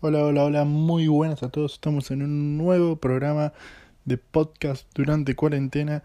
[0.00, 1.74] Hola, hola, hola, muy buenas a todos.
[1.74, 3.52] Estamos en un nuevo programa
[4.04, 6.02] de podcast durante cuarentena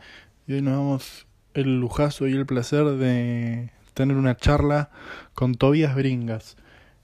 [0.48, 4.90] y hoy nos damos el lujazo y el placer de tener una charla
[5.34, 6.56] con Tobías Bringas,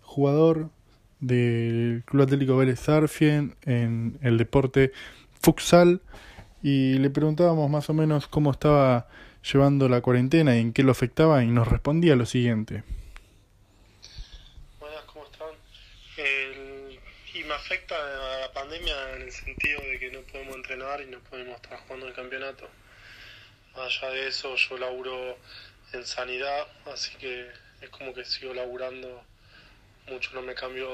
[0.01, 0.69] jugador
[1.19, 4.91] del Club Atlético Vélez Sarfien en el deporte
[5.41, 6.01] futsal
[6.63, 9.07] y le preguntábamos más o menos cómo estaba
[9.51, 12.83] llevando la cuarentena y en qué lo afectaba y nos respondía lo siguiente.
[14.79, 15.47] Buenas, ¿cómo están?
[16.17, 16.99] El-
[17.35, 21.07] y me afecta a la pandemia en el sentido de que no podemos entrenar y
[21.07, 22.65] no podemos estar jugando el campeonato.
[23.75, 25.37] Más allá de eso, yo laburo
[25.91, 29.21] en sanidad, así que es como que sigo laburando
[30.07, 30.87] mucho, no me cambió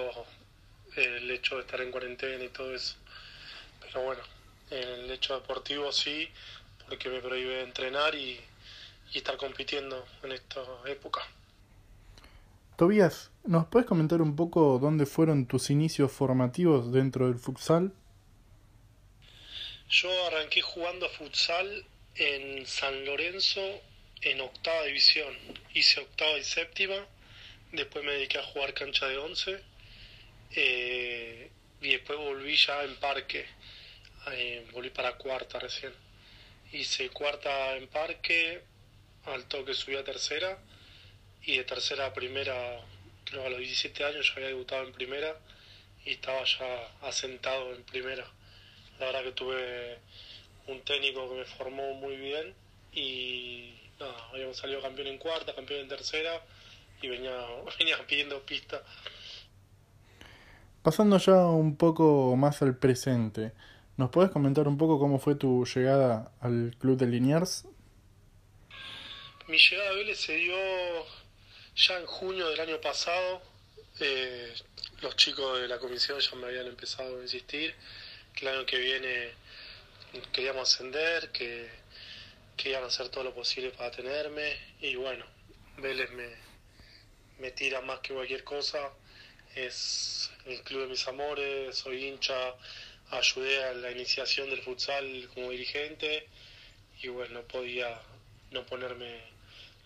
[0.96, 2.96] el hecho de estar en cuarentena y todo eso.
[3.80, 4.24] Pero bueno,
[4.72, 6.28] el hecho deportivo sí,
[6.90, 8.42] porque me prohíbe entrenar y,
[9.12, 11.22] y estar compitiendo en esta época.
[12.76, 17.94] Tobías, ¿nos puedes comentar un poco dónde fueron tus inicios formativos dentro del futsal?
[19.90, 23.62] Yo arranqué jugando futsal en San Lorenzo
[24.22, 25.34] en octava división.
[25.74, 26.96] Hice octava y séptima.
[27.72, 29.64] Después me dediqué a jugar cancha de once.
[30.56, 31.50] eh,
[31.82, 33.46] y después volví ya en parque.
[34.32, 35.94] Eh, volví para cuarta recién.
[36.72, 38.62] Hice cuarta en parque.
[39.26, 40.58] Al toque subí a tercera.
[41.46, 42.80] Y de tercera a primera,
[43.26, 45.36] creo que a los 17 años ya había debutado en primera.
[46.06, 48.26] Y estaba ya asentado en primera.
[49.00, 49.98] La verdad que tuve
[50.68, 52.54] un técnico que me formó muy bien
[52.94, 56.42] y nada, habíamos salido campeón en cuarta, campeón en tercera
[57.02, 57.36] y venía,
[57.80, 58.82] venía pidiendo pistas.
[60.82, 63.54] Pasando ya un poco más al presente,
[63.98, 67.66] ¿nos puedes comentar un poco cómo fue tu llegada al club de Liniers?
[69.48, 70.56] Mi llegada a Vélez se dio
[71.76, 73.42] ya en junio del año pasado.
[74.00, 74.54] Eh,
[75.02, 77.76] los chicos de la comisión ya me habían empezado a insistir
[78.34, 79.32] que el año que viene
[80.32, 81.70] queríamos ascender, que,
[82.58, 85.26] que iban a hacer todo lo posible para tenerme y bueno,
[85.78, 86.30] Vélez me,
[87.40, 88.92] me tira más que cualquier cosa.
[89.56, 92.56] Es el club de mis amores, soy hincha,
[93.12, 96.28] ayudé a la iniciación del futsal como dirigente
[97.02, 98.02] y bueno, no podía
[98.52, 99.22] no ponerme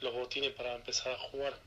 [0.01, 1.66] los botines para empezar a jugar.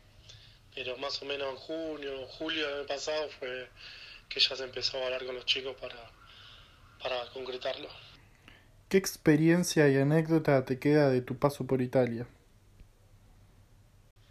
[0.83, 3.69] Pero más o menos en junio, julio del año pasado fue
[4.31, 6.11] que ya se empezó a hablar con los chicos para,
[7.03, 7.87] para concretarlo.
[8.89, 12.27] ¿Qué experiencia y anécdota te queda de tu paso por Italia?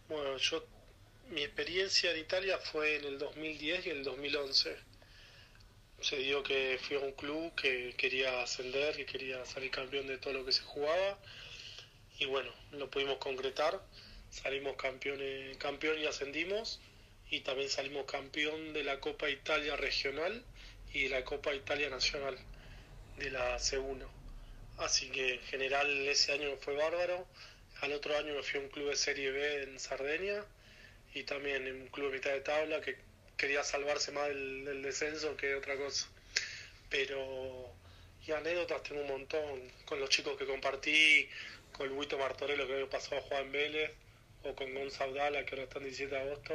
[0.08, 0.66] Bueno, yo
[1.30, 4.76] mi experiencia en Italia fue en el 2010 y en el 2011.
[6.02, 10.18] Se dio que fui a un club que quería ascender, que quería salir campeón de
[10.18, 11.20] todo lo que se jugaba
[12.18, 13.80] y bueno, lo pudimos concretar.
[14.32, 16.80] Salimos campeones, campeón y ascendimos
[17.32, 20.44] y también salimos campeón de la Copa Italia Regional
[20.94, 22.38] y de la Copa Italia Nacional
[23.18, 24.08] de la C1.
[24.78, 27.28] Así que en general ese año fue bárbaro.
[27.82, 30.46] Al otro año me fui a un club de Serie B en Sardenia
[31.14, 32.98] y también en un club de mitad de tabla que
[33.38, 36.08] quería salvarse más del, descenso que otra cosa.
[36.90, 37.74] Pero
[38.28, 41.28] y anécdotas tengo un montón con los chicos que compartí,
[41.72, 43.92] con Luito Martorello que pasado a jugar en Vélez,
[44.44, 46.54] o con Gonzalo Dala que ahora está en 17 de agosto.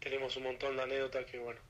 [0.00, 1.60] Tenemos un montón de anécdotas que bueno,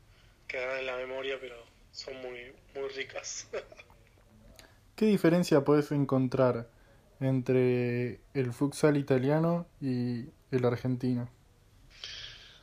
[0.47, 1.57] quedarán en la memoria, pero
[1.93, 3.49] son muy, muy ricas.
[4.97, 6.69] ¿Qué diferencia puedes encontrar
[7.21, 11.31] entre el futsal italiano y el argentino?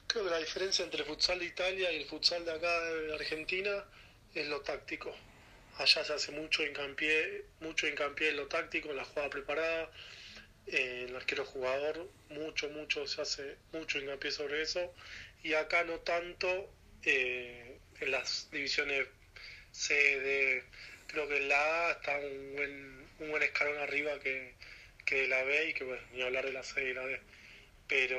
[0.08, 3.14] Creo que la diferencia entre el futsal de Italia y el futsal de acá de
[3.14, 3.86] Argentina
[4.34, 5.12] es lo táctico.
[5.78, 9.92] Allá se hace mucho hincapié, mucho hincapié en lo táctico, en la jugada preparada,
[10.68, 14.94] en el arquero jugador, mucho, mucho se hace mucho hincapié sobre eso.
[15.44, 16.70] Y acá no tanto
[17.04, 19.08] eh, en las divisiones
[19.72, 20.64] C, D.
[21.08, 24.54] Creo que en la A está un buen, un buen escalón arriba que,
[25.06, 27.20] que la B y que bueno, ni hablar de la C y la D.
[27.88, 28.18] Pero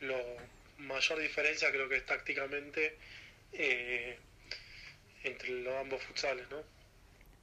[0.00, 0.36] lo
[0.78, 2.96] mayor diferencia creo que es tácticamente
[3.52, 4.16] eh,
[5.24, 6.79] entre los ambos futsales, ¿no?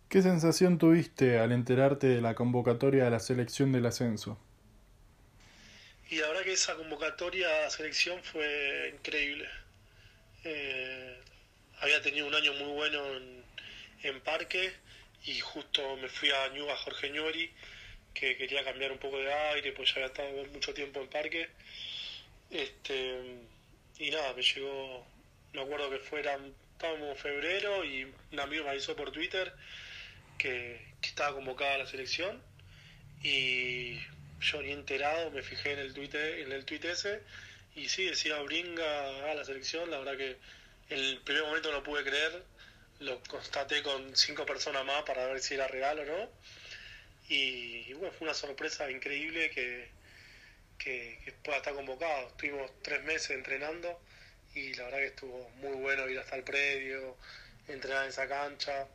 [0.09, 4.39] ¿Qué sensación tuviste al enterarte de la convocatoria de la selección del ascenso?
[6.09, 9.49] Y la verdad que esa convocatoria a selección fue increíble.
[10.45, 11.17] Eh,
[11.81, 13.43] había tenido un año muy bueno en,
[14.03, 14.71] en Parque
[15.25, 17.51] y justo me fui a Ñuga Jorge Ñori,
[18.13, 21.49] que quería cambiar un poco de aire, pues ya había estado mucho tiempo en Parque.
[22.49, 23.39] Este,
[23.99, 25.05] y nada, me llegó,
[25.51, 26.39] me acuerdo que fuera,
[26.71, 29.53] estábamos en febrero y un amigo me avisó por Twitter
[30.37, 32.41] que, estaba convocada a la selección
[33.23, 33.97] y
[34.41, 37.21] yo ni enterado me fijé en el tweet en el tweet ese
[37.75, 40.35] y sí decía Bringa a la selección la verdad que
[40.89, 42.43] el primer momento no pude creer,
[42.99, 46.29] lo constaté con cinco personas más para ver si era real o no.
[47.29, 49.89] Y, bueno, fue una sorpresa increíble que,
[50.77, 52.29] que, que pueda estar convocado.
[52.29, 53.99] Estuvimos tres meses entrenando
[54.55, 57.17] y la verdad que estuvo muy bueno ir hasta el predio,
[57.67, 58.87] entrenar en esa cancha.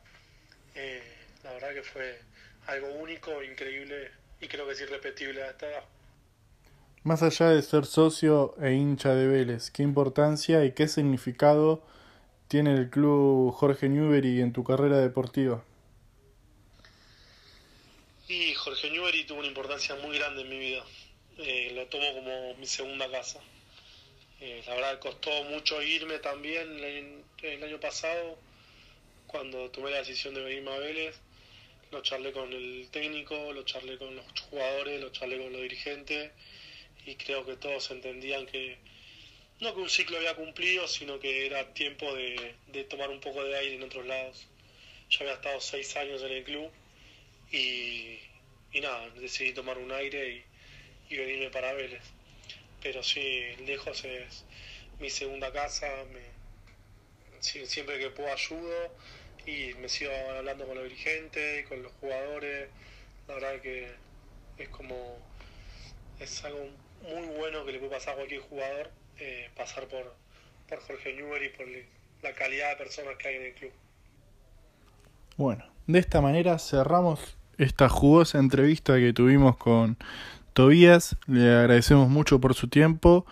[0.73, 1.03] Eh,
[1.43, 2.19] la verdad que fue
[2.67, 5.83] algo único, increíble y creo que es irrepetible a esta edad.
[7.03, 11.85] Más allá de ser socio e hincha de Vélez, ¿qué importancia y qué significado
[12.47, 15.63] tiene el club Jorge Newbery en tu carrera deportiva?
[18.27, 20.83] Y Jorge Newbery tuvo una importancia muy grande en mi vida.
[21.37, 23.39] Eh, lo tomo como mi segunda casa.
[24.39, 28.37] Eh, la verdad costó mucho irme también el, el, año pasado,
[29.27, 31.19] cuando tomé la decisión de venirme a Vélez.
[31.93, 36.31] Lo charlé con el técnico, lo charlé con los jugadores, lo charlé con los dirigentes
[37.05, 38.79] y creo que todos entendían que
[39.59, 42.55] no que un ciclo había cumplido, sino que era tiempo de,
[42.89, 44.47] tomar un poco de aire en otros lados.
[45.11, 46.71] Ya había estado seis años en el club
[47.51, 48.17] y,
[48.81, 50.43] nada, decidí tomar un aire
[51.11, 52.01] y, venirme para Vélez.
[52.81, 54.45] Pero sí, lejos es
[54.99, 55.87] mi segunda casa,
[57.39, 58.91] siempre que puedo ayudo
[59.45, 62.69] y me sigo hablando con los dirigentes, con los jugadores.
[63.27, 63.91] La verdad que
[64.57, 65.17] es como
[66.19, 66.69] es algo
[67.03, 70.15] muy bueno que le puede pasar a cualquier jugador eh, pasar por,
[70.67, 71.67] por Jorge Newbery y por
[72.23, 73.71] la calidad de personas que hay en el club.
[75.37, 79.97] Bueno, de esta manera cerramos esta jugosa entrevista que tuvimos con
[80.53, 81.15] Tobías.
[81.27, 83.25] Le agradecemos mucho por su tiempo.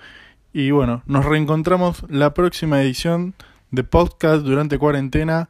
[0.54, 3.34] Y bueno, nos reencontramos la próxima edición
[3.72, 5.50] de podcast durante cuarentena.